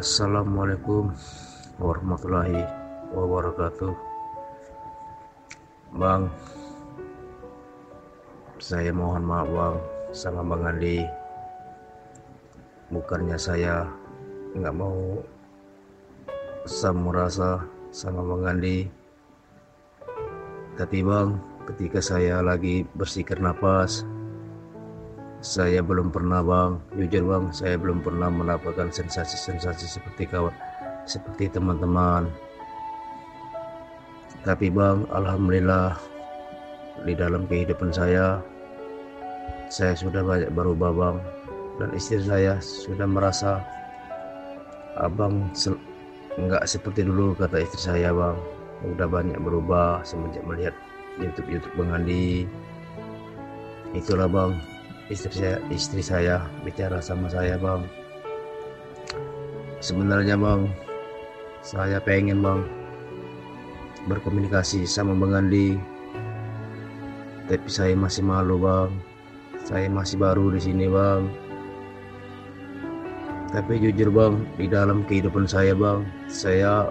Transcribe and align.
Assalamualaikum 0.00 1.12
warahmatullahi 1.76 2.64
wabarakatuh. 3.12 3.92
Bang 6.00 6.32
Saya 8.56 8.96
mohon 8.96 9.28
maaf 9.28 9.44
bang 9.52 9.76
Sama 10.16 10.40
Bang 10.40 10.64
Andi. 10.64 11.04
Bukannya 12.88 13.36
saya 13.36 13.92
nggak 14.56 14.72
mau 14.72 15.20
Sama 16.64 17.12
rasa 17.12 17.60
sama 17.92 18.24
Bang 18.24 18.56
Andi. 18.56 18.88
Tapi 20.80 21.04
bang 21.04 21.36
ketika 21.68 22.00
saya 22.00 22.40
lagi 22.40 22.88
bersihkan 22.96 23.44
nafas 23.44 24.08
saya 25.40 25.80
belum 25.80 26.12
pernah 26.12 26.44
bang. 26.44 26.76
Jujur 27.00 27.24
bang 27.24 27.44
saya 27.48 27.80
belum 27.80 28.04
pernah 28.04 28.28
mendapatkan 28.28 28.92
sensasi-sensasi 28.92 29.88
seperti 29.88 30.28
kawan 30.28 30.52
seperti 31.08 31.48
teman-teman. 31.48 32.28
Tapi 34.44 34.68
bang 34.68 35.08
alhamdulillah 35.12 35.96
di 37.08 37.16
dalam 37.16 37.48
kehidupan 37.48 37.88
saya 37.88 38.44
saya 39.72 39.96
sudah 39.96 40.20
banyak 40.20 40.52
berubah 40.52 40.92
bang. 40.92 41.16
Dan 41.80 41.96
istri 41.96 42.20
saya 42.20 42.60
sudah 42.60 43.08
merasa 43.08 43.64
abang 45.00 45.48
nggak 46.36 46.68
seperti 46.68 47.08
dulu 47.08 47.32
kata 47.32 47.64
istri 47.64 47.80
saya 47.80 48.12
bang. 48.12 48.36
Udah 48.84 49.08
banyak 49.08 49.40
berubah 49.40 50.04
semenjak 50.04 50.44
melihat 50.44 50.76
YouTube 51.16 51.48
YouTube 51.48 51.74
Bang 51.80 51.96
Andi. 51.96 52.44
Itulah 53.96 54.28
bang 54.28 54.69
istri 55.10 55.42
saya 55.42 55.58
istri 55.74 56.00
saya 56.06 56.46
bicara 56.62 57.02
sama 57.02 57.26
saya 57.26 57.58
bang. 57.58 57.82
Sebenarnya 59.82 60.38
bang 60.38 60.70
saya 61.66 61.98
pengen 61.98 62.40
bang 62.40 62.62
berkomunikasi 64.06 64.86
sama 64.86 65.12
Bang 65.18 65.34
Andi. 65.34 65.76
Tapi 67.50 67.66
saya 67.66 67.98
masih 67.98 68.22
malu 68.22 68.62
bang. 68.62 68.90
Saya 69.66 69.90
masih 69.90 70.16
baru 70.22 70.54
di 70.54 70.60
sini 70.62 70.86
bang. 70.86 71.26
Tapi 73.50 73.82
jujur 73.82 74.14
bang 74.14 74.46
di 74.54 74.70
dalam 74.70 75.02
kehidupan 75.10 75.50
saya 75.50 75.74
bang 75.74 76.06
saya 76.30 76.86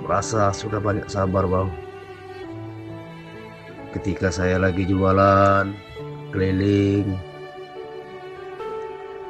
merasa 0.00 0.48
sudah 0.56 0.80
banyak 0.80 1.04
sabar 1.04 1.44
bang. 1.44 1.68
Ketika 3.92 4.32
saya 4.32 4.56
lagi 4.56 4.88
jualan 4.88 5.89
keliling. 6.30 7.14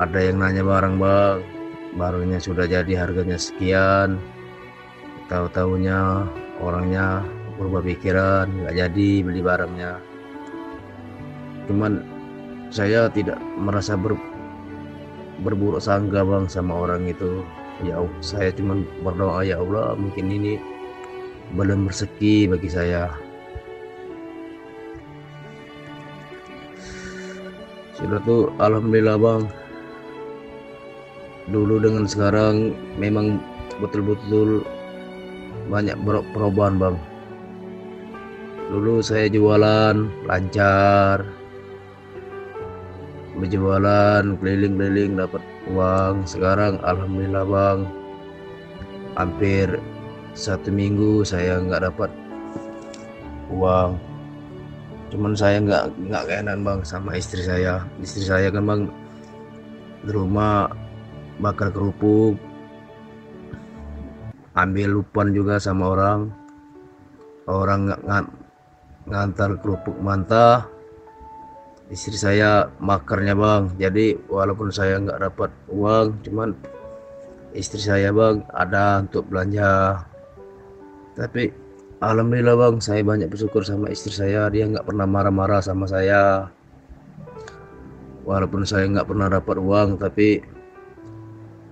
Ada 0.00 0.32
yang 0.32 0.40
nanya 0.40 0.64
barang 0.64 0.96
bang 0.96 1.38
barangnya 1.94 2.38
sudah 2.38 2.66
jadi 2.70 2.92
harganya 2.94 3.38
sekian. 3.40 4.22
Tahu 5.26 5.46
tahunya 5.50 6.26
orangnya 6.62 7.22
berubah 7.58 7.82
pikiran 7.82 8.46
nggak 8.50 8.76
jadi 8.76 9.10
beli 9.22 9.40
barangnya. 9.42 9.92
Cuman 11.70 12.02
saya 12.70 13.10
tidak 13.10 13.38
merasa 13.58 13.94
ber, 13.98 14.14
berburuk 15.42 15.82
sangka 15.82 16.22
bang 16.22 16.46
sama 16.46 16.86
orang 16.86 17.10
itu. 17.10 17.42
Ya 17.80 17.96
saya 18.20 18.52
cuman 18.52 18.84
berdoa 19.00 19.40
ya 19.40 19.56
Allah 19.56 19.96
mungkin 19.96 20.28
ini 20.28 20.60
belum 21.56 21.88
rezeki 21.88 22.52
bagi 22.52 22.68
saya 22.68 23.08
sudah 28.10 28.26
tuh 28.26 28.50
alhamdulillah 28.58 29.22
bang. 29.22 29.42
Dulu 31.46 31.78
dengan 31.78 32.10
sekarang 32.10 32.74
memang 32.98 33.38
betul-betul 33.78 34.66
banyak 35.70 35.94
perubahan 36.34 36.74
bang. 36.74 36.98
Dulu 38.66 38.98
saya 38.98 39.30
jualan 39.30 40.10
lancar. 40.26 41.22
Berjualan 43.38 44.26
keliling-keliling 44.42 45.14
dapat 45.14 45.46
uang. 45.70 46.26
Sekarang 46.26 46.82
alhamdulillah 46.82 47.46
bang 47.46 47.78
hampir 49.14 49.78
satu 50.34 50.66
minggu 50.74 51.22
saya 51.22 51.62
nggak 51.62 51.86
dapat 51.94 52.10
uang 53.54 54.09
cuman 55.10 55.34
saya 55.34 55.58
nggak 55.58 55.84
nggak 56.06 56.24
keenan 56.30 56.62
bang 56.62 56.80
sama 56.86 57.18
istri 57.18 57.42
saya. 57.42 57.82
Istri 57.98 58.24
saya 58.24 58.48
kan 58.54 58.64
bang 58.64 58.82
di 60.06 60.10
rumah 60.14 60.70
bakar 61.42 61.68
kerupuk 61.74 62.38
ambil 64.54 65.02
lupan 65.02 65.34
juga 65.34 65.58
sama 65.58 65.84
orang. 65.92 66.20
Orang 67.50 67.90
ng 67.90 68.02
ng 68.06 68.26
ngantar 69.10 69.58
kerupuk 69.58 69.98
mantah. 69.98 70.66
Istri 71.90 72.16
saya 72.16 72.70
makarnya 72.78 73.34
bang. 73.34 73.74
Jadi 73.74 74.14
walaupun 74.30 74.70
saya 74.70 75.02
nggak 75.02 75.20
dapat 75.26 75.50
uang 75.74 76.22
cuman 76.22 76.54
istri 77.50 77.82
saya 77.82 78.14
bang 78.14 78.46
ada 78.54 79.02
untuk 79.02 79.26
belanja. 79.26 80.06
Tapi 81.18 81.50
Alhamdulillah 82.00 82.56
bang, 82.56 82.80
saya 82.80 83.04
banyak 83.04 83.28
bersyukur 83.28 83.60
sama 83.60 83.92
istri 83.92 84.08
saya. 84.08 84.48
Dia 84.48 84.64
nggak 84.64 84.88
pernah 84.88 85.04
marah-marah 85.04 85.60
sama 85.60 85.84
saya. 85.84 86.48
Walaupun 88.24 88.64
saya 88.64 88.88
nggak 88.88 89.04
pernah 89.04 89.28
dapat 89.28 89.60
uang, 89.60 90.00
tapi 90.00 90.40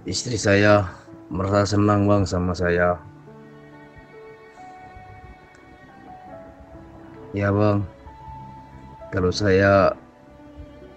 istri 0.04 0.36
saya 0.36 0.84
merasa 1.32 1.72
senang 1.72 2.04
bang 2.04 2.28
sama 2.28 2.52
saya. 2.52 3.00
Ya 7.32 7.48
bang, 7.48 7.80
kalau 9.08 9.32
saya 9.32 9.96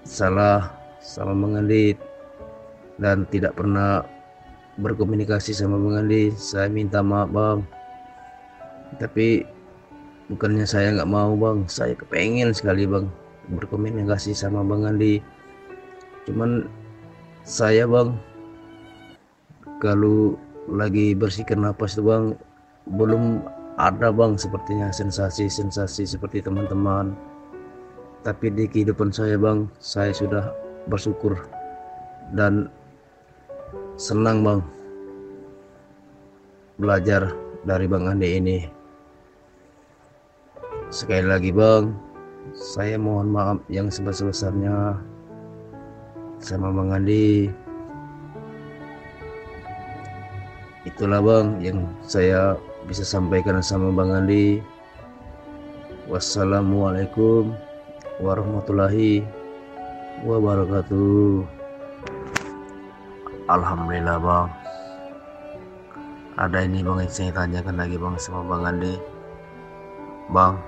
salah 0.04 0.76
sama 1.00 1.32
mengalit 1.32 1.96
dan 3.00 3.24
tidak 3.32 3.56
pernah 3.56 4.04
berkomunikasi 4.76 5.56
sama 5.56 5.80
mengalit, 5.80 6.36
saya 6.36 6.68
minta 6.68 7.00
maaf 7.00 7.32
bang 7.32 7.64
tapi 9.00 9.46
bukannya 10.32 10.64
saya 10.68 10.96
nggak 10.96 11.12
mau 11.12 11.36
bang. 11.36 11.68
Saya 11.68 11.96
kepengen 11.96 12.52
sekali 12.56 12.88
bang 12.88 13.08
berkomunikasi 13.52 14.36
sama 14.36 14.64
bang 14.64 14.88
Andi. 14.88 15.20
Cuman 16.28 16.68
saya 17.44 17.88
bang 17.88 18.16
kalau 19.84 20.40
lagi 20.70 21.18
bersihkan 21.18 21.66
napas 21.66 22.00
tuh 22.00 22.06
bang 22.08 22.26
belum 22.96 23.44
ada 23.80 24.14
bang 24.14 24.36
sepertinya 24.36 24.92
sensasi-sensasi 24.92 26.08
seperti 26.08 26.44
teman-teman. 26.44 27.16
Tapi 28.22 28.54
di 28.54 28.70
kehidupan 28.70 29.10
saya 29.10 29.40
bang 29.40 29.66
saya 29.82 30.14
sudah 30.14 30.54
bersyukur 30.86 31.34
dan 32.38 32.70
senang 33.98 34.46
bang 34.46 34.62
belajar 36.78 37.34
dari 37.66 37.86
Bang 37.86 38.10
Andi 38.10 38.42
ini 38.42 38.81
Sekali 40.92 41.24
lagi 41.24 41.56
bang, 41.56 41.96
saya 42.52 43.00
mohon 43.00 43.32
maaf 43.32 43.64
yang 43.72 43.88
sebesar-besarnya 43.88 45.00
sama 46.44 46.68
Bang 46.68 46.92
Andi. 46.92 47.48
Itulah 50.84 51.24
bang 51.24 51.64
yang 51.64 51.88
saya 52.04 52.60
bisa 52.92 53.08
sampaikan 53.08 53.64
sama 53.64 53.88
Bang 53.96 54.12
Andi. 54.12 54.60
Wassalamualaikum 56.12 57.56
warahmatullahi 58.20 59.24
wabarakatuh. 60.28 61.48
Alhamdulillah 63.48 64.20
bang. 64.20 64.48
Ada 66.36 66.68
ini 66.68 66.84
bang 66.84 67.00
yang 67.00 67.14
saya 67.16 67.32
tanyakan 67.32 67.80
lagi 67.80 67.96
bang 67.96 68.20
sama 68.20 68.44
Bang 68.44 68.68
Andi. 68.68 69.00
Bang, 70.36 70.60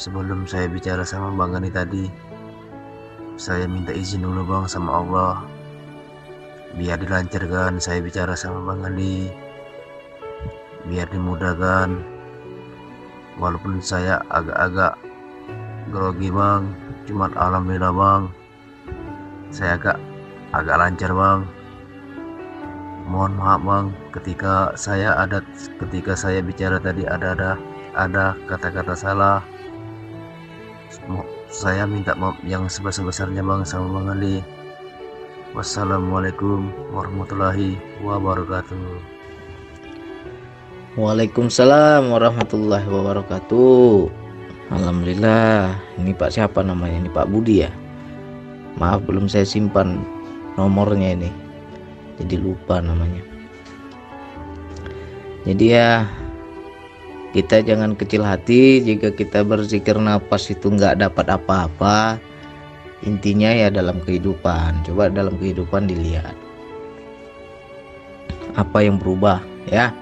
sebelum 0.00 0.48
saya 0.48 0.64
bicara 0.64 1.04
sama 1.04 1.28
Bang 1.36 1.52
Gani 1.52 1.68
tadi 1.68 2.08
saya 3.40 3.64
minta 3.64 3.92
izin 3.92 4.20
dulu 4.20 4.44
Bang 4.44 4.64
sama 4.68 5.00
Allah. 5.00 5.44
Biar 6.76 7.00
dilancarkan 7.00 7.80
saya 7.80 8.04
bicara 8.04 8.36
sama 8.36 8.60
Bang 8.68 8.84
Gani. 8.84 9.32
Biar 10.84 11.08
dimudahkan. 11.08 12.04
Walaupun 13.40 13.80
saya 13.80 14.20
agak-agak 14.28 15.00
grogi 15.88 16.28
Bang. 16.28 16.76
Cuman 17.08 17.32
alhamdulillah 17.32 17.96
Bang. 17.96 18.22
Saya 19.48 19.80
agak 19.80 19.96
agak 20.52 20.76
lancar 20.76 21.12
Bang. 21.16 21.48
Mohon 23.08 23.32
maaf 23.40 23.60
Bang 23.64 23.86
ketika 24.12 24.76
saya 24.76 25.16
ada 25.16 25.40
ketika 25.80 26.12
saya 26.12 26.44
bicara 26.44 26.76
tadi 26.76 27.08
ada 27.08 27.32
ada 27.32 27.50
ada 27.96 28.36
kata-kata 28.44 28.92
salah 28.92 29.40
saya 31.50 31.82
minta 31.84 32.14
maaf 32.14 32.38
yang 32.46 32.70
sebesar-besarnya 32.70 33.42
bang 33.42 33.66
sama 33.66 34.00
bang 34.00 34.08
Ali 34.14 34.36
Wassalamualaikum 35.50 36.70
warahmatullahi 36.94 37.74
wabarakatuh. 38.06 39.02
Waalaikumsalam 40.94 42.06
warahmatullahi 42.06 42.86
wabarakatuh. 42.86 44.06
Alhamdulillah. 44.70 45.74
Ini 45.98 46.14
Pak 46.14 46.38
siapa 46.38 46.62
namanya? 46.62 47.02
Ini 47.02 47.10
Pak 47.10 47.26
Budi 47.34 47.66
ya. 47.66 47.70
Maaf 48.78 49.02
belum 49.10 49.26
saya 49.26 49.42
simpan 49.42 50.06
nomornya 50.54 51.18
ini. 51.18 51.34
Jadi 52.22 52.38
lupa 52.38 52.78
namanya. 52.78 53.26
Jadi 55.42 55.66
ya 55.66 56.06
kita 57.30 57.62
jangan 57.62 57.94
kecil 57.94 58.26
hati 58.26 58.82
jika 58.82 59.14
kita 59.14 59.46
berzikir 59.46 59.94
nafas 59.94 60.50
itu 60.50 60.66
nggak 60.66 60.98
dapat 60.98 61.30
apa-apa 61.30 62.18
intinya 63.06 63.54
ya 63.54 63.70
dalam 63.70 64.02
kehidupan. 64.02 64.82
Coba 64.84 65.08
dalam 65.08 65.38
kehidupan 65.38 65.86
dilihat. 65.86 66.34
Apa 68.58 68.82
yang 68.82 68.98
berubah 68.98 69.38
ya? 69.70 69.94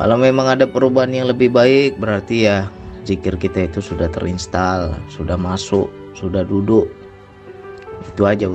Kalau 0.00 0.16
memang 0.16 0.48
ada 0.48 0.64
perubahan 0.64 1.12
yang 1.12 1.28
lebih 1.28 1.52
baik 1.52 1.98
berarti 2.00 2.46
ya 2.48 2.70
zikir 3.02 3.34
kita 3.34 3.66
itu 3.66 3.82
sudah 3.82 4.06
terinstal 4.08 4.96
sudah 5.12 5.36
masuk 5.36 5.92
sudah 6.16 6.40
duduk. 6.40 6.88
Itu 8.14 8.24
aja 8.24 8.48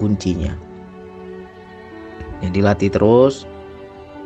kuncinya. 0.00 0.58
Jadi 2.42 2.58
latih 2.60 2.90
terus 2.90 3.46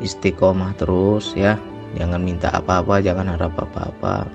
istiqomah 0.01 0.73
terus 0.81 1.37
ya 1.37 1.61
jangan 1.95 2.21
minta 2.23 2.51
apa-apa 2.51 3.03
jangan 3.03 3.31
harap 3.31 3.55
apa-apa. 3.57 4.27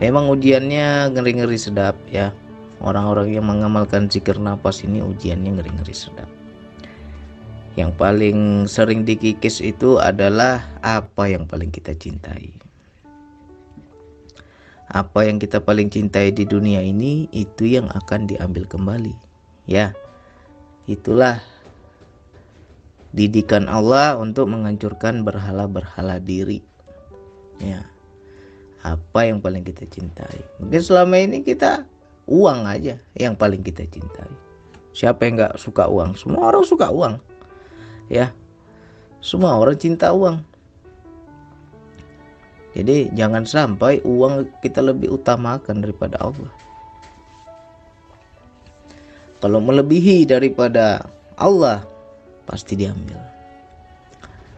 Memang 0.00 0.32
ujiannya 0.32 1.12
ngeri-ngeri 1.12 1.60
sedap 1.60 1.96
ya. 2.08 2.32
Orang-orang 2.80 3.36
yang 3.36 3.44
mengamalkan 3.44 4.08
zikir 4.08 4.40
nafas 4.40 4.80
ini 4.80 5.04
ujiannya 5.04 5.60
ngeri-ngeri 5.60 5.92
sedap. 5.92 6.28
Yang 7.76 7.92
paling 8.00 8.38
sering 8.64 9.04
dikikis 9.04 9.60
itu 9.60 10.00
adalah 10.00 10.64
apa 10.80 11.28
yang 11.28 11.44
paling 11.44 11.68
kita 11.68 11.92
cintai. 11.92 12.56
Apa 14.90 15.28
yang 15.28 15.38
kita 15.38 15.60
paling 15.60 15.92
cintai 15.92 16.32
di 16.34 16.48
dunia 16.48 16.82
ini 16.82 17.28
itu 17.30 17.68
yang 17.68 17.86
akan 17.92 18.26
diambil 18.26 18.64
kembali. 18.64 19.14
Ya 19.68 19.92
itulah 20.88 21.38
didikan 23.10 23.66
Allah 23.66 24.14
untuk 24.14 24.50
menghancurkan 24.50 25.26
berhala-berhala 25.26 26.22
diri. 26.22 26.62
Ya. 27.58 27.84
Apa 28.80 29.28
yang 29.28 29.44
paling 29.44 29.66
kita 29.66 29.84
cintai? 29.84 30.40
Mungkin 30.62 30.80
selama 30.80 31.20
ini 31.20 31.44
kita 31.44 31.84
uang 32.30 32.64
aja 32.64 32.96
yang 33.18 33.36
paling 33.36 33.60
kita 33.60 33.84
cintai. 33.84 34.30
Siapa 34.96 35.26
yang 35.26 35.36
nggak 35.36 35.60
suka 35.60 35.86
uang? 35.86 36.16
Semua 36.16 36.54
orang 36.54 36.64
suka 36.64 36.88
uang. 36.88 37.20
Ya. 38.08 38.32
Semua 39.20 39.60
orang 39.60 39.76
cinta 39.76 40.10
uang. 40.16 40.40
Jadi 42.72 43.10
jangan 43.18 43.42
sampai 43.42 43.98
uang 44.06 44.46
kita 44.62 44.80
lebih 44.80 45.18
utamakan 45.18 45.82
daripada 45.82 46.16
Allah. 46.22 46.50
Kalau 49.42 49.58
melebihi 49.58 50.24
daripada 50.28 51.02
Allah 51.34 51.89
pasti 52.50 52.74
diambil 52.74 53.22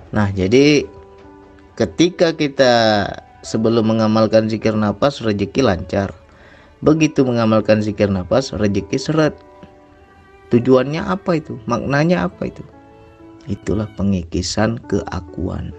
nah 0.08 0.32
jadi 0.32 0.88
ketika 1.76 2.32
kita 2.32 2.72
sebelum 3.44 3.92
mengamalkan 3.92 4.48
zikir 4.48 4.72
nafas 4.72 5.20
rezeki 5.20 5.60
lancar 5.60 6.16
Begitu 6.82 7.22
mengamalkan 7.22 7.78
zikir 7.78 8.10
nafas, 8.10 8.50
rezeki 8.50 8.98
seret. 8.98 9.34
Tujuannya 10.50 10.98
apa 10.98 11.38
itu? 11.38 11.54
Maknanya 11.70 12.26
apa 12.26 12.50
itu? 12.50 12.66
Itulah 13.46 13.86
pengikisan 13.94 14.82
keakuan. 14.90 15.70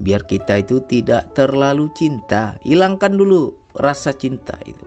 Biar 0.00 0.24
kita 0.24 0.64
itu 0.64 0.80
tidak 0.88 1.36
terlalu 1.36 1.92
cinta, 1.92 2.56
hilangkan 2.64 3.20
dulu 3.20 3.52
rasa 3.76 4.16
cinta 4.16 4.56
itu. 4.64 4.84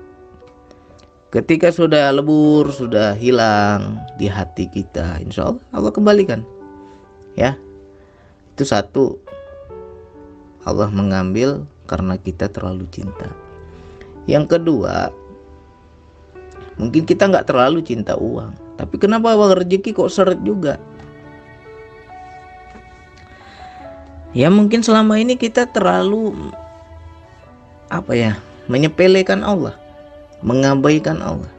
Ketika 1.30 1.70
sudah 1.70 2.10
lebur, 2.10 2.74
sudah 2.74 3.14
hilang 3.14 4.02
di 4.18 4.26
hati 4.26 4.66
kita, 4.66 5.22
insya 5.22 5.54
Allah 5.54 5.64
Allah 5.70 5.92
kembalikan. 5.94 6.42
Ya, 7.38 7.54
itu 8.58 8.66
satu. 8.66 9.22
Allah 10.66 10.90
mengambil 10.90 11.70
karena 11.86 12.18
kita 12.18 12.50
terlalu 12.50 12.90
cinta. 12.90 13.30
Yang 14.26 14.58
kedua, 14.58 15.14
mungkin 16.81 17.06
kita 17.06 17.30
nggak 17.30 17.46
terlalu 17.46 17.86
cinta 17.86 18.18
uang, 18.18 18.58
tapi 18.81 18.98
kenapa 18.98 19.38
uang 19.38 19.54
rezeki 19.54 19.94
kok 19.94 20.10
seret 20.10 20.42
juga? 20.42 20.81
Ya 24.34 24.50
mungkin 24.50 24.81
selama 24.81 25.18
ini 25.18 25.38
kita 25.38 25.70
terlalu 25.70 26.54
apa 27.90 28.14
ya 28.14 28.38
menyepelekan 28.70 29.42
Allah, 29.42 29.74
mengabaikan 30.46 31.20
Allah. 31.20 31.52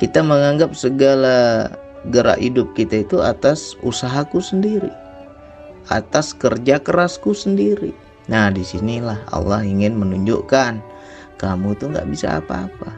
Kita 0.00 0.24
menganggap 0.24 0.72
segala 0.72 1.68
gerak 2.08 2.40
hidup 2.40 2.72
kita 2.72 3.04
itu 3.04 3.20
atas 3.20 3.76
usahaku 3.84 4.40
sendiri, 4.40 4.88
atas 5.92 6.32
kerja 6.32 6.80
kerasku 6.80 7.36
sendiri. 7.36 7.92
Nah 8.30 8.48
di 8.48 8.64
sinilah 8.64 9.20
Allah 9.34 9.60
ingin 9.60 10.00
menunjukkan 10.00 10.80
kamu 11.40 11.76
tuh 11.80 11.92
nggak 11.92 12.08
bisa 12.08 12.40
apa-apa. 12.40 12.92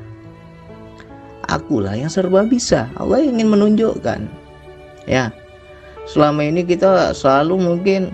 Akulah 1.46 1.94
yang 1.94 2.10
serba 2.10 2.42
bisa. 2.46 2.90
Allah 2.98 3.22
ingin 3.22 3.50
menunjukkan. 3.50 4.26
Ya. 5.06 5.34
Selama 6.10 6.42
ini 6.42 6.66
kita 6.66 7.14
selalu 7.14 7.58
mungkin 7.62 8.10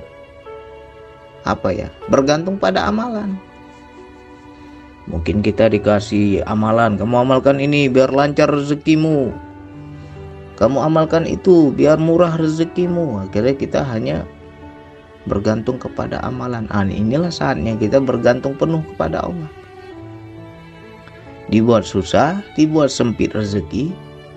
apa 1.48 1.72
ya? 1.72 1.88
Bergantung 2.12 2.60
pada 2.60 2.88
amalan. 2.88 3.40
Mungkin 5.08 5.40
kita 5.40 5.72
dikasih 5.72 6.44
amalan, 6.44 7.00
kamu 7.00 7.24
amalkan 7.24 7.56
ini 7.58 7.88
biar 7.88 8.12
lancar 8.12 8.52
rezekimu. 8.52 9.32
Kamu 10.60 10.78
amalkan 10.84 11.24
itu 11.24 11.72
biar 11.72 11.96
murah 11.96 12.36
rezekimu. 12.36 13.24
Akhirnya 13.24 13.54
kita 13.56 13.80
hanya 13.88 14.28
bergantung 15.24 15.80
kepada 15.80 16.20
amalan. 16.20 16.68
Ah, 16.68 16.84
inilah 16.84 17.32
saatnya 17.32 17.72
kita 17.80 18.04
bergantung 18.04 18.52
penuh 18.58 18.84
kepada 18.92 19.24
Allah 19.24 19.48
dibuat 21.48 21.84
susah, 21.84 22.44
dibuat 22.54 22.92
sempit 22.92 23.32
rezeki, 23.32 23.92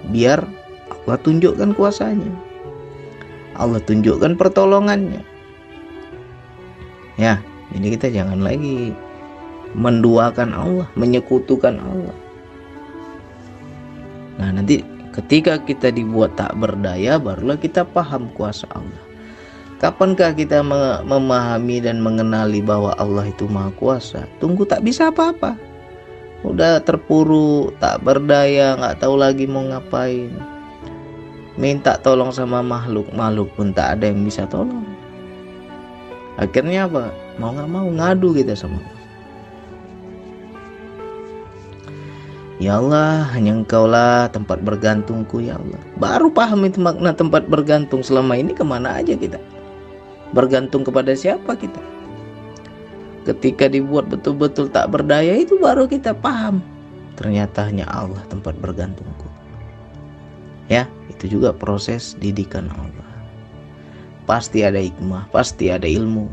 biar 0.09 0.39
Allah 0.89 1.19
tunjukkan 1.19 1.75
kuasanya. 1.75 2.31
Allah 3.59 3.83
tunjukkan 3.83 4.39
pertolongannya. 4.39 5.21
Ya, 7.19 7.43
jadi 7.75 7.87
kita 7.99 8.07
jangan 8.09 8.39
lagi 8.41 8.95
menduakan 9.77 10.51
Allah, 10.51 10.87
menyekutukan 10.99 11.79
Allah. 11.79 12.15
Nah, 14.41 14.49
nanti 14.57 14.81
ketika 15.15 15.61
kita 15.61 15.93
dibuat 15.93 16.35
tak 16.35 16.57
berdaya, 16.57 17.21
barulah 17.21 17.59
kita 17.59 17.85
paham 17.85 18.31
kuasa 18.33 18.67
Allah. 18.73 19.03
Kapankah 19.81 20.37
kita 20.37 20.61
memahami 21.01 21.81
dan 21.81 22.05
mengenali 22.05 22.61
bahwa 22.61 22.93
Allah 23.01 23.25
itu 23.25 23.49
Maha 23.49 23.73
Kuasa? 23.73 24.29
Tunggu 24.37 24.61
tak 24.61 24.85
bisa 24.85 25.09
apa-apa 25.09 25.57
udah 26.41 26.81
terpuruk 26.81 27.77
tak 27.77 28.01
berdaya 28.01 28.73
nggak 28.73 28.97
tahu 28.97 29.13
lagi 29.13 29.45
mau 29.45 29.61
ngapain 29.61 30.33
minta 31.53 32.01
tolong 32.01 32.33
sama 32.33 32.65
makhluk 32.65 33.05
makhluk 33.13 33.53
pun 33.53 33.69
tak 33.69 33.97
ada 33.97 34.09
yang 34.09 34.25
bisa 34.25 34.49
tolong 34.49 34.85
akhirnya 36.41 36.89
apa 36.89 37.13
mau 37.37 37.53
nggak 37.53 37.69
mau 37.69 37.85
ngadu 37.85 38.33
kita 38.33 38.57
sama 38.57 38.81
Ya 42.61 42.77
Allah, 42.77 43.25
hanya 43.33 43.57
engkaulah 43.57 44.29
tempat 44.29 44.61
bergantungku 44.61 45.41
ya 45.41 45.57
Allah. 45.57 45.81
Baru 45.97 46.29
paham 46.29 46.61
itu 46.69 46.77
makna 46.77 47.09
tempat 47.09 47.49
bergantung. 47.49 48.05
Selama 48.05 48.37
ini 48.37 48.53
ke 48.53 48.61
mana 48.61 49.01
aja 49.01 49.17
kita. 49.17 49.41
Bergantung 50.29 50.85
kepada 50.85 51.17
siapa 51.17 51.57
kita? 51.57 51.81
Ketika 53.25 53.65
dibuat 53.65 54.13
betul-betul 54.13 54.69
tak 54.69 54.93
berdaya 54.93 55.41
itu 55.41 55.57
baru 55.57 55.89
kita 55.89 56.13
paham. 56.13 56.61
Ternyata 57.17 57.65
hanya 57.65 57.89
Allah 57.89 58.21
tempat 58.29 58.53
bergantungku. 58.61 59.25
Ya 60.69 60.85
itu 61.09 61.33
juga 61.33 61.57
proses 61.57 62.13
didikan 62.21 62.69
Allah. 62.77 63.09
Pasti 64.29 64.61
ada 64.61 64.77
hikmah 64.77 65.33
pasti 65.33 65.73
ada 65.73 65.89
ilmu. 65.89 66.29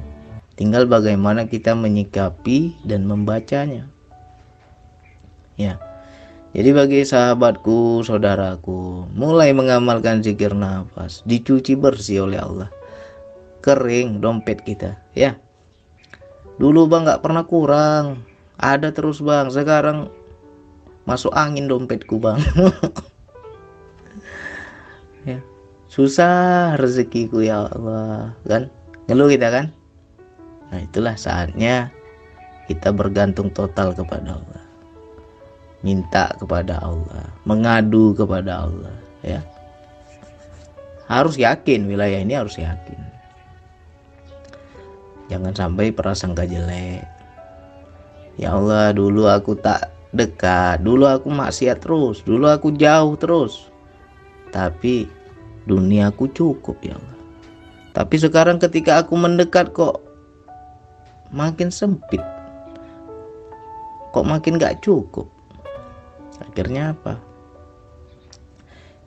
Tinggal 0.61 0.85
bagaimana 0.85 1.49
kita 1.49 1.73
menyikapi 1.73 2.85
dan 2.85 3.09
membacanya. 3.09 3.89
Ya 5.57 5.88
jadi 6.57 6.71
bagi 6.73 7.05
sahabatku, 7.05 8.01
saudaraku, 8.07 9.05
mulai 9.13 9.53
mengamalkan 9.53 10.25
zikir 10.25 10.57
nafas, 10.57 11.21
dicuci 11.29 11.77
bersih 11.77 12.25
oleh 12.25 12.41
Allah. 12.41 12.71
Kering 13.61 14.25
dompet 14.25 14.65
kita, 14.65 14.97
ya. 15.13 15.37
Dulu 16.57 16.89
bang 16.89 17.05
nggak 17.05 17.21
pernah 17.21 17.45
kurang, 17.45 18.25
ada 18.57 18.89
terus 18.95 19.21
bang. 19.21 19.53
Sekarang 19.53 20.09
masuk 21.05 21.31
angin 21.37 21.69
dompetku 21.69 22.17
bang. 22.17 22.41
susah 25.99 26.79
rezekiku 26.79 27.43
ya 27.43 27.67
Allah 27.67 28.39
kan 28.47 28.71
ngeluh 29.11 29.27
kita 29.35 29.51
kan 29.51 29.67
nah 30.71 30.79
itulah 30.79 31.19
saatnya 31.19 31.91
kita 32.71 32.95
bergantung 32.95 33.51
total 33.51 33.97
kepada 33.99 34.39
Allah 34.39 34.63
minta 35.83 36.35
kepada 36.35 36.83
Allah 36.83 37.31
mengadu 37.47 38.15
kepada 38.15 38.67
Allah 38.67 38.95
ya. 39.23 39.41
Harus 41.09 41.41
yakin 41.41 41.89
wilayah 41.89 42.21
ini 42.21 42.37
harus 42.37 42.61
yakin. 42.61 43.01
Jangan 45.33 45.57
sampai 45.57 45.89
prasangka 45.89 46.45
jelek. 46.45 47.05
Ya 48.37 48.53
Allah 48.55 48.93
dulu 48.93 49.25
aku 49.25 49.57
tak 49.57 49.89
dekat 50.13 50.81
dulu 50.81 51.05
aku 51.05 51.29
maksiat 51.29 51.85
terus 51.85 52.21
dulu 52.27 52.51
aku 52.51 52.75
jauh 52.77 53.17
terus. 53.17 53.71
Tapi 54.53 55.09
duniaku 55.65 56.29
cukup 56.35 56.77
ya 56.85 56.99
Allah. 56.99 57.17
Tapi 57.97 58.15
sekarang 58.21 58.61
ketika 58.61 59.01
aku 59.01 59.17
mendekat 59.17 59.73
kok 59.73 60.03
makin 61.33 61.73
sempit. 61.73 62.21
Kok 64.13 64.25
makin 64.25 64.57
gak 64.57 64.81
cukup 64.81 65.38
akhirnya 66.43 66.95
apa? 66.95 67.19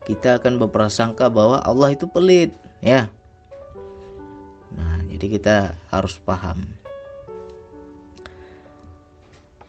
Kita 0.01 0.41
akan 0.41 0.57
berprasangka 0.57 1.29
bahwa 1.29 1.61
Allah 1.61 1.93
itu 1.93 2.09
pelit 2.09 2.57
ya. 2.81 3.07
Nah 4.73 5.05
jadi 5.05 5.25
kita 5.37 5.55
harus 5.93 6.17
paham. 6.17 6.65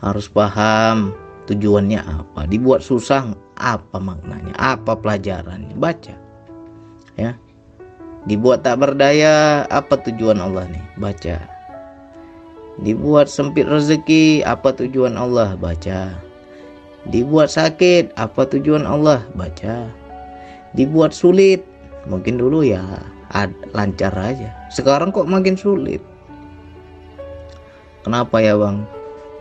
Harus 0.01 0.27
paham 0.27 1.13
tujuannya 1.47 2.01
apa. 2.01 2.49
Dibuat 2.49 2.81
susah 2.81 3.37
apa 3.61 4.01
maknanya? 4.01 4.57
Apa 4.57 4.97
pelajarannya? 4.97 5.77
Baca 5.77 6.17
ya. 7.21 7.37
Dibuat 8.25 8.65
tak 8.65 8.81
berdaya 8.81 9.67
apa 9.69 10.01
tujuan 10.01 10.41
Allah 10.41 10.65
nih? 10.71 10.85
Baca. 10.97 11.37
Dibuat 12.81 13.29
sempit 13.29 13.69
rezeki 13.69 14.41
apa 14.49 14.73
tujuan 14.73 15.21
Allah? 15.21 15.61
Baca 15.61 16.32
dibuat 17.11 17.51
sakit 17.51 18.15
apa 18.15 18.47
tujuan 18.47 18.87
Allah? 18.87 19.27
Baca. 19.35 19.91
Dibuat 20.77 21.11
sulit 21.17 21.65
mungkin 22.07 22.39
dulu 22.39 22.63
ya 22.63 22.83
lancar 23.73 24.13
aja. 24.15 24.53
Sekarang 24.69 25.11
kok 25.11 25.27
makin 25.27 25.57
sulit? 25.57 26.05
Kenapa 28.03 28.43
ya 28.43 28.59
bang? 28.59 28.85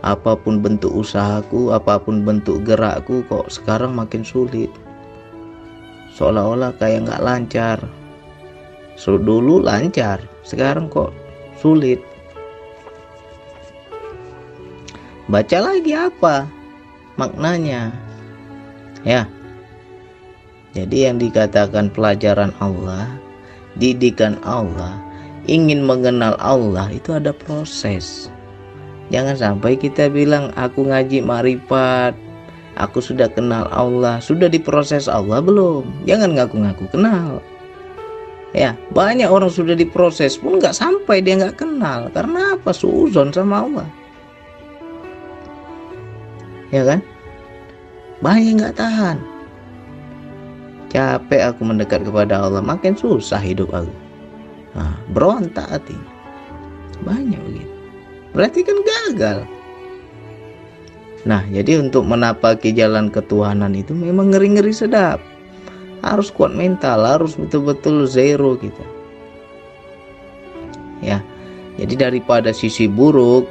Apa 0.02 0.34
pun 0.34 0.58
bentuk 0.58 0.90
usahaku 0.90 1.70
apa 1.70 1.98
pun 2.02 2.26
bentuk 2.26 2.66
gerakku 2.66 3.22
kok 3.30 3.46
sekarang 3.50 3.94
makin 3.94 4.26
sulit? 4.26 4.70
Seolah-olah 6.18 6.74
kayak 6.78 7.06
nggak 7.06 7.22
lancar. 7.22 7.78
So 8.98 9.18
dulu 9.18 9.62
lancar 9.62 10.20
sekarang 10.42 10.90
kok 10.90 11.14
sulit? 11.58 12.02
Baca 15.30 15.58
lagi 15.62 15.96
apa 15.96 16.44
maknanya. 17.16 17.92
Ya. 19.02 19.28
Jadi 20.72 21.04
yang 21.04 21.20
dikatakan 21.20 21.92
pelajaran 21.92 22.56
Allah 22.62 23.12
didikan 23.76 24.40
Allah 24.40 24.96
ingin 25.44 25.84
mengenal 25.84 26.32
Allah 26.40 26.88
itu 26.88 27.12
ada 27.12 27.34
proses. 27.34 28.32
Jangan 29.12 29.36
sampai 29.36 29.76
kita 29.76 30.08
bilang 30.08 30.48
aku 30.56 30.88
ngaji 30.88 31.20
marifat 31.20 32.16
aku 32.80 33.04
sudah 33.04 33.28
kenal 33.28 33.68
Allah. 33.68 34.16
Sudah 34.24 34.48
diproses 34.48 35.10
Allah 35.10 35.44
belum? 35.44 36.08
Jangan 36.08 36.32
ngaku-ngaku 36.32 36.88
kenal. 36.88 37.44
Ya 38.52 38.76
banyak 38.92 39.28
orang 39.28 39.48
sudah 39.48 39.72
diproses 39.72 40.36
pun 40.36 40.60
nggak 40.60 40.76
sampai 40.76 41.20
dia 41.20 41.36
nggak 41.36 41.60
kenal. 41.60 42.08
Karena 42.12 42.56
apa? 42.56 42.72
Suzon 42.72 43.32
sama 43.32 43.64
Allah 43.68 43.88
ya 46.72 46.82
kan? 46.82 47.00
Banyak 48.24 48.52
nggak 48.58 48.76
tahan. 48.80 49.18
Capek 50.90 51.52
aku 51.52 51.62
mendekat 51.64 52.04
kepada 52.04 52.42
Allah 52.42 52.60
makin 52.64 52.96
susah 52.96 53.40
hidup 53.40 53.72
aku. 53.72 53.94
Nah, 54.72 54.96
berontak 55.12 55.68
hati. 55.68 55.96
Banyak 57.04 57.40
begitu. 57.44 57.74
Berarti 58.32 58.60
kan 58.64 58.78
gagal. 58.80 59.38
Nah 61.28 61.44
jadi 61.52 61.78
untuk 61.78 62.02
menapaki 62.08 62.74
jalan 62.74 63.12
ketuhanan 63.12 63.76
itu 63.76 63.94
memang 63.94 64.32
ngeri-ngeri 64.34 64.74
sedap. 64.74 65.22
Harus 66.02 66.34
kuat 66.34 66.50
mental 66.50 67.06
harus 67.06 67.38
betul-betul 67.38 68.10
zero 68.10 68.58
kita 68.58 68.82
ya 71.02 71.18
jadi 71.76 72.08
daripada 72.08 72.54
sisi 72.54 72.86
buruk 72.86 73.44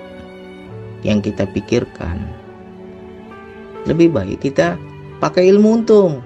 yang 1.04 1.20
kita 1.20 1.46
pikirkan 1.52 2.18
lebih 3.90 4.14
baik 4.14 4.46
kita 4.46 4.78
pakai 5.18 5.50
ilmu 5.50 5.82
untung 5.82 6.22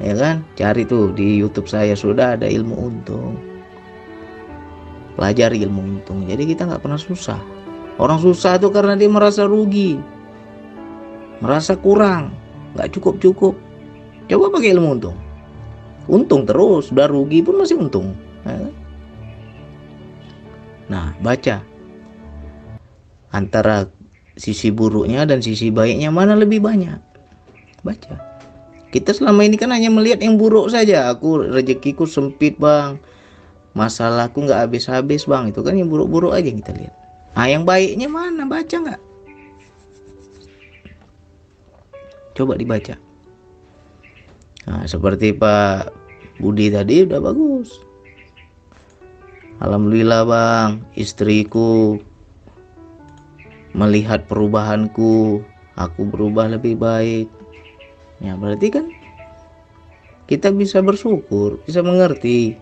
ya 0.00 0.16
kan? 0.16 0.42
Cari 0.56 0.88
tuh 0.88 1.12
di 1.12 1.38
YouTube 1.38 1.68
saya 1.68 1.92
sudah 1.92 2.34
ada 2.38 2.48
ilmu 2.48 2.74
untung. 2.74 3.36
Pelajari 5.14 5.60
ilmu 5.60 6.00
untung. 6.00 6.24
Jadi 6.24 6.48
kita 6.48 6.64
nggak 6.64 6.80
pernah 6.80 6.96
susah. 6.96 7.36
Orang 8.00 8.16
susah 8.24 8.56
itu 8.56 8.72
karena 8.72 8.96
dia 8.96 9.12
merasa 9.12 9.44
rugi 9.44 10.00
merasa 11.40 11.72
kurang 11.74 12.36
nggak 12.76 12.92
cukup 12.94 13.16
cukup 13.18 13.54
coba 14.30 14.46
pakai 14.54 14.76
ilmu 14.76 14.88
untung. 14.94 15.18
Untung 16.06 16.42
terus 16.48 16.88
udah 16.94 17.10
rugi 17.10 17.42
pun 17.44 17.60
masih 17.60 17.76
untung 17.80 18.14
ya 18.46 18.54
kan? 18.56 18.74
nah 20.86 21.06
baca. 21.20 21.60
Antara 23.30 23.86
sisi 24.38 24.70
buruknya 24.70 25.26
dan 25.26 25.42
sisi 25.42 25.70
baiknya 25.70 26.10
mana 26.12 26.38
lebih 26.38 26.62
banyak? 26.62 26.98
Baca. 27.82 28.30
Kita 28.90 29.14
selama 29.14 29.46
ini 29.46 29.54
kan 29.54 29.70
hanya 29.70 29.86
melihat 29.86 30.18
yang 30.18 30.34
buruk 30.34 30.66
saja. 30.66 31.14
Aku 31.14 31.46
rezekiku 31.46 32.10
sempit 32.10 32.58
bang. 32.58 32.98
Masalahku 33.78 34.42
nggak 34.42 34.66
habis-habis 34.66 35.30
bang. 35.30 35.54
Itu 35.54 35.62
kan 35.62 35.78
yang 35.78 35.86
buruk-buruk 35.86 36.34
aja 36.34 36.50
kita 36.50 36.74
lihat. 36.74 36.94
Nah 37.38 37.46
yang 37.46 37.62
baiknya 37.62 38.10
mana? 38.10 38.42
Baca 38.50 38.76
nggak? 38.76 39.00
Coba 42.34 42.58
dibaca. 42.58 42.98
Nah 44.66 44.82
seperti 44.90 45.38
Pak 45.38 45.94
Budi 46.42 46.74
tadi 46.74 47.06
udah 47.06 47.22
bagus. 47.22 47.78
Alhamdulillah 49.62 50.26
bang. 50.26 50.70
Istriku 50.98 51.94
melihat 53.72 54.26
perubahanku 54.26 55.42
aku 55.78 56.00
berubah 56.06 56.50
lebih 56.50 56.76
baik. 56.76 57.28
Ya 58.20 58.36
berarti 58.36 58.68
kan 58.68 58.86
kita 60.28 60.52
bisa 60.54 60.78
bersyukur 60.84 61.58
bisa 61.64 61.82
mengerti 61.82 62.54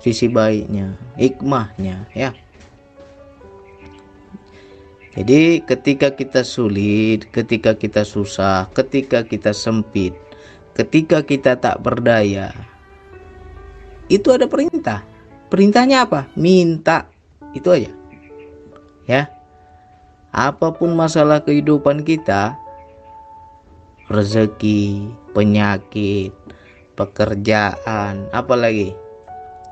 sisi 0.00 0.26
baiknya 0.26 0.96
hikmahnya 1.20 2.08
ya. 2.16 2.32
Jadi 5.18 5.66
ketika 5.66 6.14
kita 6.14 6.46
sulit 6.46 7.28
ketika 7.34 7.74
kita 7.74 8.06
susah 8.06 8.70
ketika 8.72 9.26
kita 9.26 9.50
sempit 9.50 10.14
ketika 10.78 11.26
kita 11.26 11.58
tak 11.58 11.82
berdaya 11.82 12.54
itu 14.08 14.32
ada 14.32 14.48
perintah. 14.48 15.04
Perintahnya 15.52 16.08
apa? 16.08 16.32
Minta. 16.32 17.12
Itu 17.52 17.72
aja. 17.72 17.92
Ya 19.04 19.37
apa 20.38 20.70
pun 20.70 20.94
masalah 20.94 21.42
kehidupan 21.42 22.06
kita, 22.06 22.54
rezeki, 24.06 25.10
penyakit, 25.34 26.30
pekerjaan, 26.94 28.30
apalagi 28.30 28.94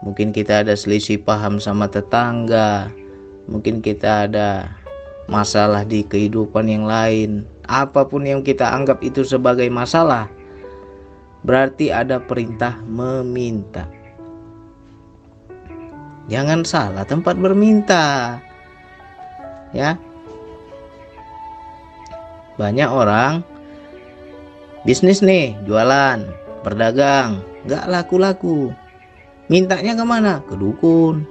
mungkin 0.02 0.34
kita 0.34 0.66
ada 0.66 0.74
selisih 0.74 1.22
paham 1.22 1.62
sama 1.62 1.86
tetangga, 1.86 2.90
mungkin 3.46 3.78
kita 3.78 4.26
ada 4.26 4.74
masalah 5.30 5.86
di 5.86 6.02
kehidupan 6.02 6.66
yang 6.66 6.82
lain, 6.82 7.46
apa 7.70 8.02
pun 8.02 8.26
yang 8.26 8.42
kita 8.42 8.66
anggap 8.66 8.98
itu 9.06 9.22
sebagai 9.22 9.70
masalah, 9.70 10.26
berarti 11.46 11.94
ada 11.94 12.18
perintah 12.18 12.74
meminta. 12.90 13.86
Jangan 16.26 16.66
salah 16.66 17.06
tempat 17.06 17.38
berminta. 17.38 18.34
Ya, 19.70 19.94
banyak 22.56 22.88
orang 22.88 23.44
bisnis 24.88 25.20
nih 25.20 25.52
jualan 25.68 26.24
berdagang 26.64 27.44
nggak 27.68 27.84
laku-laku. 27.88 28.72
Mintanya 29.46 29.94
ke 29.94 30.04
mana? 30.04 30.42
Ke 30.42 30.58
dukun. 30.58 31.22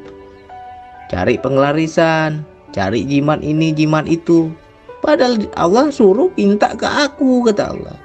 Cari 1.11 1.35
pengelarisan 1.41 2.45
cari 2.75 3.07
jimat 3.07 3.39
ini 3.41 3.71
jimat 3.71 4.05
itu. 4.05 4.51
Padahal 4.99 5.37
Allah 5.55 5.87
suruh 5.89 6.31
minta 6.35 6.75
ke 6.75 6.85
aku 6.85 7.47
kata 7.49 7.71
Allah. 7.71 7.97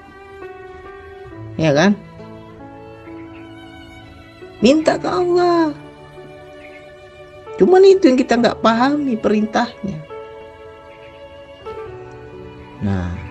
Ya 1.59 1.75
kan? 1.77 1.99
Minta 4.63 4.97
ke 4.97 5.09
Allah. 5.09 5.73
Cuman 7.59 7.85
itu 7.85 8.09
yang 8.09 8.17
kita 8.17 8.41
nggak 8.41 8.61
pahami 8.65 9.21
perintahnya 9.21 10.10
nah 12.81 13.31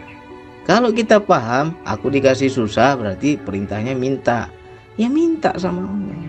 kalau 0.69 0.93
kita 0.93 1.17
paham 1.17 1.73
aku 1.81 2.13
dikasih 2.13 2.53
susah 2.53 2.93
berarti 2.93 3.41
perintahnya 3.41 3.97
minta. 3.97 4.53
Ya 5.01 5.09
minta 5.09 5.49
sama 5.57 5.81
Allah. 5.81 6.21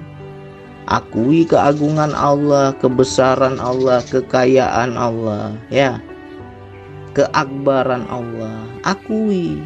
Akui 0.88 1.44
keagungan 1.44 2.16
Allah 2.16 2.72
kebesaran 2.80 3.60
Allah 3.60 4.00
kekayaan 4.08 4.96
Allah 4.96 5.52
ya. 5.68 6.00
Keakbaran 7.12 8.08
Allah. 8.08 8.64
Akui. 8.80 9.60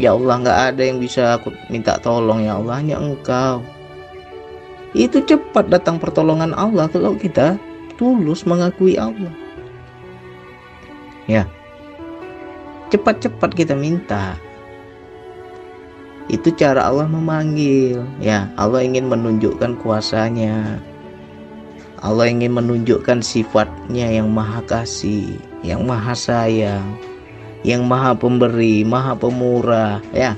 Ya 0.00 0.16
Allah 0.16 0.40
nggak 0.40 0.60
ada 0.72 0.80
yang 0.80 0.96
bisa 1.04 1.36
aku 1.36 1.52
minta 1.68 2.00
tolong 2.00 2.48
ya 2.48 2.56
Allah 2.56 2.80
hanya 2.80 2.96
engkau. 2.96 3.60
Itu 4.96 5.20
cepat 5.20 5.68
datang 5.68 6.00
pertolongan 6.00 6.56
Allah 6.56 6.88
kalau 6.88 7.12
kita 7.12 7.60
tulus 8.00 8.48
mengakui 8.48 8.96
Allah. 8.96 9.36
Ya 11.28 11.44
cepat-cepat 12.94 13.50
kita 13.58 13.74
minta. 13.74 14.38
Itu 16.30 16.54
cara 16.54 16.86
Allah 16.86 17.10
memanggil. 17.10 18.06
Ya 18.22 18.54
Allah 18.54 18.86
ingin 18.86 19.10
menunjukkan 19.10 19.82
kuasanya. 19.82 20.78
Allah 21.98 22.30
ingin 22.30 22.54
menunjukkan 22.54 23.24
sifatnya 23.24 24.06
yang 24.12 24.28
maha 24.28 24.60
kasih 24.68 25.40
yang 25.64 25.88
maha 25.88 26.12
sayang 26.12 26.84
yang 27.64 27.88
maha 27.88 28.12
pemberi 28.12 28.84
maha 28.84 29.16
pemurah 29.16 30.04
ya. 30.12 30.36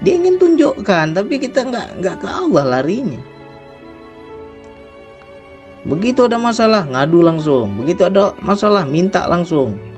Dia 0.00 0.16
ingin 0.16 0.38
tunjukkan 0.38 1.18
tapi 1.18 1.36
kita 1.36 1.66
nggak 1.66 1.88
nggak 1.98 2.16
ke 2.22 2.28
Allah 2.30 2.78
larinya. 2.78 3.20
Begitu 5.82 6.30
ada 6.30 6.38
masalah 6.38 6.86
ngadu 6.86 7.26
langsung. 7.26 7.74
Begitu 7.82 8.06
ada 8.06 8.30
masalah 8.38 8.86
minta 8.86 9.26
langsung 9.26 9.89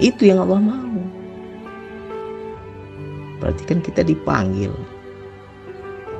itu 0.00 0.32
yang 0.32 0.42
Allah 0.48 0.60
mau. 0.60 1.00
Berarti 3.40 3.62
kan 3.68 3.80
kita 3.84 4.04
dipanggil 4.04 4.72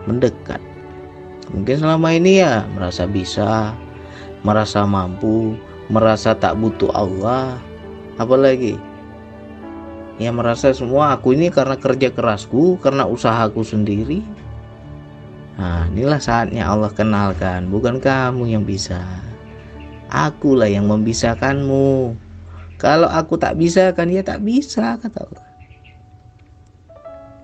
mendekat. 0.05 0.61
Mungkin 1.51 1.77
selama 1.83 2.15
ini 2.15 2.41
ya 2.41 2.65
merasa 2.73 3.05
bisa 3.11 3.75
merasa 4.41 4.87
mampu 4.87 5.59
merasa 5.91 6.33
tak 6.33 6.57
butuh 6.57 6.89
Allah. 6.95 7.59
Apalagi? 8.17 8.79
Ya 10.21 10.31
merasa 10.31 10.71
semua 10.77 11.17
aku 11.17 11.33
ini 11.33 11.49
karena 11.49 11.81
kerja 11.81 12.13
kerasku 12.13 12.77
karena 12.79 13.09
usahaku 13.09 13.65
sendiri. 13.65 14.21
Nah 15.57 15.89
inilah 15.89 16.21
saatnya 16.21 16.69
Allah 16.69 16.93
kenalkan. 16.93 17.69
Bukan 17.73 17.99
kamu 17.99 18.49
yang 18.49 18.65
bisa. 18.65 19.01
Akulah 20.13 20.69
yang 20.69 20.89
membisahkanmu 20.89 22.13
kalau 22.81 23.07
aku 23.07 23.37
tak 23.37 23.61
bisa 23.61 23.93
kan 23.93 24.09
ya 24.09 24.25
tak 24.25 24.41
bisa 24.41 24.97
kata 24.97 25.29
Allah 25.29 25.49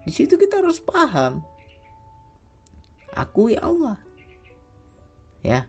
di 0.08 0.10
situ 0.10 0.40
kita 0.40 0.64
harus 0.64 0.80
paham 0.80 1.44
akui 3.12 3.60
Allah 3.60 4.00
ya 5.44 5.68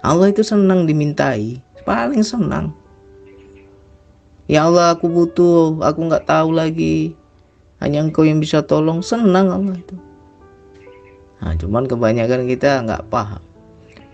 Allah 0.00 0.30
itu 0.30 0.46
senang 0.46 0.86
dimintai 0.86 1.58
paling 1.82 2.22
senang 2.22 2.72
Ya 4.50 4.66
Allah 4.66 4.98
aku 4.98 5.06
butuh, 5.06 5.78
aku 5.78 6.10
nggak 6.10 6.26
tahu 6.26 6.50
lagi. 6.50 7.14
Hanya 7.78 8.02
engkau 8.02 8.26
yang 8.26 8.42
bisa 8.42 8.58
tolong, 8.66 8.98
senang 8.98 9.46
Allah 9.46 9.78
itu. 9.78 9.94
Nah, 11.38 11.54
cuman 11.54 11.86
kebanyakan 11.86 12.50
kita 12.50 12.82
nggak 12.82 13.06
paham. 13.14 13.38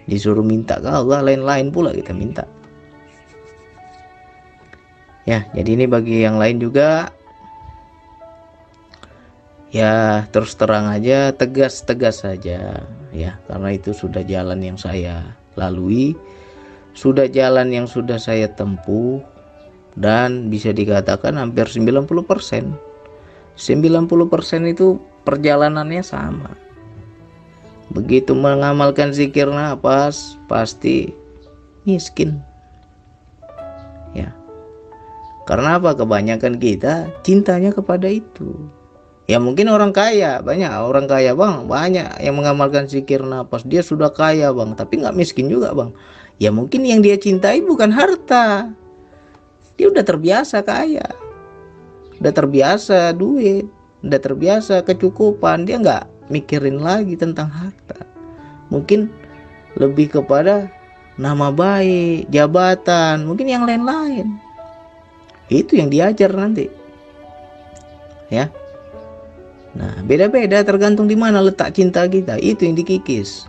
Disuruh 0.04 0.44
minta 0.44 0.76
ke 0.76 0.92
Allah, 0.92 1.24
lain-lain 1.24 1.72
pula 1.72 1.96
kita 1.96 2.12
minta. 2.12 2.44
Ya, 5.26 5.42
jadi 5.52 5.74
ini 5.74 5.86
bagi 5.90 6.22
yang 6.22 6.38
lain 6.38 6.62
juga 6.62 7.10
ya 9.74 10.22
terus 10.30 10.54
terang 10.54 10.86
aja 10.86 11.34
tegas-tegas 11.34 12.22
saja. 12.22 12.86
Ya 13.10 13.42
karena 13.50 13.74
itu 13.74 13.90
sudah 13.90 14.22
jalan 14.22 14.62
yang 14.62 14.78
saya 14.78 15.34
lalui 15.58 16.14
sudah 16.96 17.28
jalan 17.28 17.68
yang 17.74 17.84
sudah 17.84 18.16
saya 18.16 18.48
tempuh 18.48 19.20
dan 20.00 20.48
bisa 20.48 20.72
dikatakan 20.72 21.36
hampir 21.36 21.68
90% 21.68 22.08
90% 22.08 24.72
itu 24.72 24.96
perjalanannya 25.24 26.04
sama. 26.04 26.52
Begitu 27.92 28.34
mengamalkan 28.36 29.12
zikir 29.12 29.48
nafas 29.48 30.36
pasti 30.48 31.14
miskin 31.84 32.40
karena 35.46 35.78
apa? 35.78 35.94
Kebanyakan 35.94 36.58
kita 36.58 37.06
cintanya 37.22 37.70
kepada 37.70 38.10
itu. 38.10 38.66
Ya 39.30 39.38
mungkin 39.38 39.70
orang 39.70 39.94
kaya 39.94 40.42
banyak 40.42 40.70
orang 40.70 41.06
kaya 41.06 41.38
bang. 41.38 41.70
Banyak 41.70 42.18
yang 42.18 42.34
mengamalkan 42.34 42.90
zikir 42.90 43.22
nafas. 43.22 43.62
Dia 43.62 43.82
sudah 43.86 44.10
kaya 44.10 44.50
bang. 44.50 44.74
Tapi 44.74 45.06
nggak 45.06 45.14
miskin 45.14 45.46
juga 45.46 45.70
bang. 45.70 45.94
Ya 46.42 46.50
mungkin 46.50 46.82
yang 46.82 46.98
dia 46.98 47.14
cintai 47.14 47.62
bukan 47.62 47.94
harta. 47.94 48.74
Dia 49.78 49.86
udah 49.86 50.02
terbiasa 50.02 50.66
kaya. 50.66 51.06
Udah 52.18 52.32
terbiasa 52.34 53.14
duit. 53.14 53.70
Udah 54.02 54.18
terbiasa 54.18 54.82
kecukupan. 54.82 55.62
Dia 55.62 55.78
nggak 55.78 56.04
mikirin 56.26 56.82
lagi 56.82 57.14
tentang 57.14 57.50
harta. 57.54 58.02
Mungkin 58.74 59.14
lebih 59.78 60.10
kepada 60.10 60.66
nama 61.22 61.54
baik 61.54 62.30
jabatan. 62.34 63.26
Mungkin 63.26 63.46
yang 63.46 63.62
lain-lain 63.62 64.45
itu 65.46 65.78
yang 65.78 65.88
diajar 65.90 66.30
nanti. 66.34 66.66
Ya. 68.26 68.50
Nah 69.76 70.02
beda-beda 70.02 70.64
tergantung 70.66 71.06
di 71.06 71.14
mana 71.14 71.38
letak 71.38 71.76
cinta 71.78 72.08
kita. 72.10 72.40
Itu 72.42 72.66
yang 72.66 72.74
dikikis. 72.74 73.46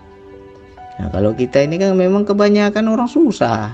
Nah 1.02 1.10
kalau 1.10 1.34
kita 1.34 1.66
ini 1.66 1.82
kan 1.82 1.98
memang 1.98 2.28
kebanyakan 2.28 2.86
orang 2.94 3.10
susah. 3.10 3.74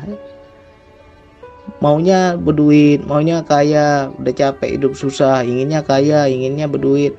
Maunya 1.84 2.40
berduit 2.40 3.04
maunya 3.04 3.44
kaya 3.44 4.08
udah 4.16 4.32
capek 4.32 4.80
hidup 4.80 4.96
susah 4.96 5.44
inginnya 5.44 5.84
kaya 5.84 6.32
inginnya 6.32 6.72
berduit. 6.72 7.16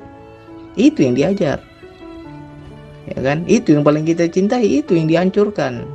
Itu 0.73 1.05
yang 1.05 1.13
diajar. 1.13 1.61
Ya 3.05 3.19
kan? 3.21 3.45
Itu 3.45 3.77
yang 3.77 3.85
paling 3.85 4.01
kita 4.09 4.25
cintai 4.25 4.81
itu 4.81 4.97
yang 4.97 5.05
dihancurkan. 5.05 5.85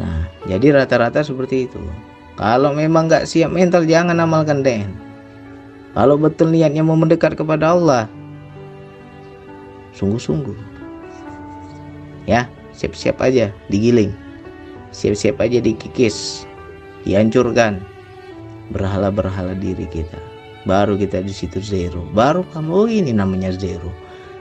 Nah 0.00 0.24
jadi 0.48 0.80
rata-rata 0.80 1.20
seperti 1.20 1.68
itu 1.68 1.76
kalau 2.38 2.74
memang 2.74 3.10
nggak 3.10 3.26
siap 3.26 3.50
mental 3.50 3.86
jangan 3.86 4.18
amalkan 4.18 4.62
deh 4.62 4.86
kalau 5.90 6.14
betul 6.14 6.54
niatnya 6.54 6.86
mau 6.86 6.94
mendekat 6.94 7.34
kepada 7.34 7.74
Allah 7.74 8.06
sungguh-sungguh. 10.00 10.56
Ya 12.24 12.46
siap-siap 12.72 13.18
aja 13.20 13.50
digiling. 13.68 14.14
Siap-siap 14.94 15.42
aja 15.42 15.58
dikikis 15.58 16.48
dihancurkan. 17.04 17.82
Berhala-berhala 18.70 19.58
diri 19.58 19.84
kita. 19.90 20.16
Baru 20.62 20.94
kita 20.94 21.20
di 21.20 21.34
situ 21.34 21.58
zero. 21.58 22.06
Baru 22.14 22.46
kamu 22.54 22.70
oh 22.70 22.86
ini 22.86 23.10
namanya 23.10 23.50
zero. 23.50 23.90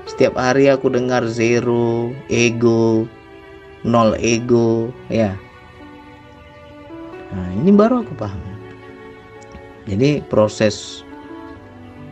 Setiap 0.05 0.37
hari 0.37 0.69
aku 0.69 0.89
dengar 0.93 1.25
zero 1.25 2.13
ego 2.29 3.09
nol 3.81 4.13
ego 4.19 4.91
ya 5.07 5.33
nah 7.33 7.47
ini 7.53 7.69
baru 7.73 8.01
aku 8.01 8.13
paham 8.17 8.41
jadi 9.85 10.21
proses 10.29 11.01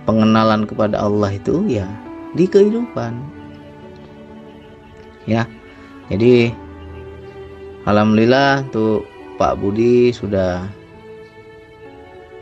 pengenalan 0.05 0.65
kepada 0.65 1.01
Allah 1.01 1.35
itu 1.35 1.65
ya 1.65 1.85
di 2.33 2.45
kehidupan 2.45 3.17
ya 5.27 5.43
jadi 6.07 6.53
Alhamdulillah 7.87 8.67
tuh 8.75 9.07
Pak 9.39 9.63
Budi 9.63 10.11
sudah 10.11 10.67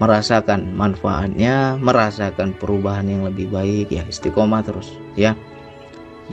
merasakan 0.01 0.73
manfaatnya, 0.73 1.77
merasakan 1.79 2.57
perubahan 2.57 3.05
yang 3.05 3.21
lebih 3.29 3.53
baik 3.53 3.93
ya 3.93 4.03
istiqomah 4.09 4.65
terus 4.65 4.97
ya. 5.13 5.37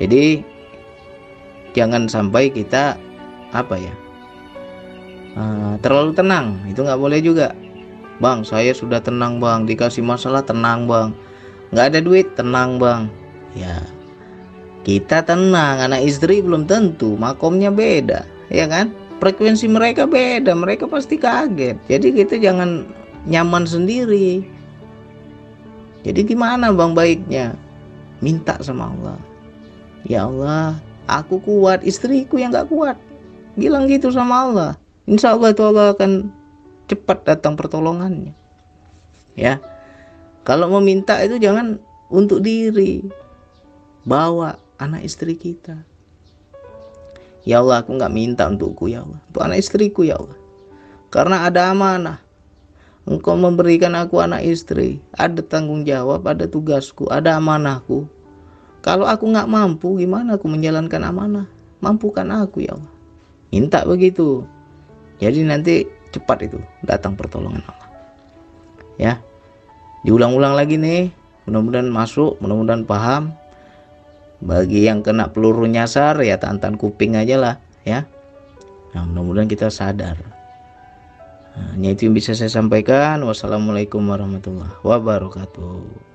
Jadi 0.00 0.40
jangan 1.76 2.08
sampai 2.08 2.48
kita 2.48 2.96
apa 3.52 3.76
ya 3.76 3.92
uh, 5.36 5.74
terlalu 5.80 6.12
tenang 6.16 6.60
itu 6.68 6.80
nggak 6.82 7.00
boleh 7.00 7.20
juga. 7.22 7.56
Bang 8.22 8.46
saya 8.46 8.70
sudah 8.70 9.02
tenang 9.02 9.42
bang. 9.42 9.66
Dikasih 9.66 10.04
masalah 10.04 10.44
tenang 10.44 10.86
bang. 10.86 11.10
Nggak 11.74 11.86
ada 11.92 11.98
duit 12.04 12.26
tenang 12.38 12.78
bang. 12.78 13.10
Ya 13.56 13.82
kita 14.86 15.24
tenang. 15.26 15.82
Anak 15.82 16.06
istri 16.06 16.38
belum 16.44 16.68
tentu 16.68 17.18
makomnya 17.18 17.72
beda. 17.72 18.22
Ya 18.52 18.68
kan? 18.68 18.94
Frekuensi 19.22 19.70
mereka 19.70 20.06
beda 20.06 20.54
mereka 20.54 20.90
pasti 20.90 21.14
kaget. 21.14 21.78
Jadi 21.86 22.08
kita 22.10 22.38
jangan 22.42 22.86
nyaman 23.26 23.64
sendiri. 23.66 24.42
Jadi 26.02 26.20
gimana 26.26 26.74
bang 26.74 26.92
baiknya? 26.94 27.54
Minta 28.18 28.58
sama 28.62 28.90
Allah. 28.90 29.18
Ya 30.06 30.26
Allah 30.26 30.78
aku 31.06 31.38
kuat 31.42 31.86
istriku 31.86 32.38
yang 32.38 32.50
gak 32.50 32.70
kuat. 32.70 32.98
Bilang 33.54 33.86
gitu 33.86 34.10
sama 34.10 34.46
Allah 34.50 34.81
insya 35.08 35.34
Allah 35.34 35.50
itu 35.54 35.62
Allah 35.64 35.94
akan 35.94 36.30
cepat 36.90 37.24
datang 37.24 37.54
pertolongannya. 37.56 38.34
Ya. 39.38 39.58
Kalau 40.42 40.68
meminta 40.78 41.16
itu 41.22 41.38
jangan 41.38 41.78
untuk 42.12 42.42
diri. 42.42 43.06
Bawa 44.02 44.58
anak 44.82 45.06
istri 45.06 45.38
kita. 45.38 45.86
Ya 47.46 47.62
Allah 47.62 47.82
aku 47.82 47.94
nggak 47.94 48.14
minta 48.14 48.46
untukku 48.50 48.90
ya 48.90 49.06
Allah. 49.06 49.22
Untuk 49.30 49.42
anak 49.42 49.58
istriku 49.62 50.02
ya 50.02 50.18
Allah. 50.18 50.38
Karena 51.10 51.46
ada 51.46 51.70
amanah. 51.70 52.18
Engkau 53.02 53.34
memberikan 53.34 53.94
aku 53.98 54.22
anak 54.22 54.46
istri. 54.46 55.02
Ada 55.14 55.42
tanggung 55.42 55.82
jawab, 55.82 56.22
ada 56.26 56.46
tugasku, 56.46 57.10
ada 57.10 57.38
amanahku. 57.38 58.06
Kalau 58.82 59.06
aku 59.06 59.30
nggak 59.30 59.46
mampu 59.50 60.02
gimana 60.02 60.38
aku 60.38 60.50
menjalankan 60.50 61.02
amanah? 61.06 61.46
Mampukan 61.78 62.26
aku 62.30 62.66
ya 62.66 62.74
Allah. 62.74 62.94
Minta 63.50 63.82
begitu 63.86 64.46
Jadi 65.22 65.46
nanti 65.46 65.86
cepat 66.10 66.50
itu 66.50 66.58
datang 66.82 67.14
pertolongan 67.14 67.62
Allah. 67.62 67.88
Ya. 68.98 69.14
Diulang-ulang 70.02 70.58
lagi 70.58 70.74
nih 70.74 71.14
Mudah-mudahan 71.46 71.90
masuk, 71.90 72.38
mudah-mudahan 72.38 72.86
paham. 72.86 73.34
Bagi 74.42 74.90
yang 74.90 75.06
kena 75.06 75.30
peluru 75.30 75.70
nyasar 75.70 76.18
ya 76.18 76.34
tantan 76.34 76.74
kuping 76.74 77.14
aja 77.14 77.38
lah 77.38 77.54
ya. 77.86 78.02
Nah 78.90 79.06
mudah-mudahan 79.06 79.46
kita 79.46 79.70
sadar. 79.70 80.18
Nah, 81.52 81.76
itu 81.78 82.08
yang 82.08 82.16
bisa 82.16 82.32
saya 82.34 82.50
sampaikan. 82.50 83.22
Wassalamualaikum 83.22 84.02
warahmatullahi 84.02 84.72
wabarakatuh 84.82 86.11